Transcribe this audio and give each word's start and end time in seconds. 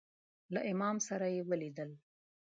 له 0.53 0.59
امام 0.71 0.97
سره 1.07 1.25
یې 1.35 1.41
ولیدل. 1.49 1.89